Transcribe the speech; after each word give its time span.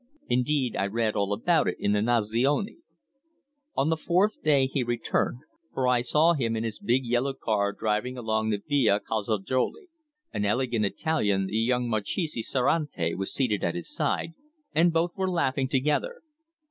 Indeed, 0.27 0.75
I 0.75 0.87
read 0.87 1.13
all 1.15 1.31
about 1.31 1.67
it 1.67 1.75
in 1.77 1.91
the 1.91 2.01
Nazione. 2.01 2.77
On 3.77 3.89
the 3.89 3.95
fourth 3.95 4.41
day 4.41 4.65
he 4.65 4.81
returned, 4.83 5.41
for 5.75 5.87
I 5.87 6.01
saw 6.01 6.33
him 6.33 6.55
in 6.55 6.63
his 6.63 6.79
big 6.79 7.05
yellow 7.05 7.33
car 7.35 7.71
driving 7.71 8.17
along 8.17 8.49
the 8.49 8.63
Via 8.67 8.99
Calzajoli. 8.99 9.89
An 10.33 10.43
elegant 10.43 10.85
Italian, 10.87 11.45
the 11.45 11.55
young 11.57 11.87
Marchese 11.87 12.41
Cerretani, 12.41 13.13
was 13.15 13.31
seated 13.31 13.63
at 13.63 13.75
his 13.75 13.93
side, 13.93 14.33
and 14.73 14.91
both 14.91 15.15
were 15.15 15.29
laughing 15.29 15.67
together. 15.67 16.15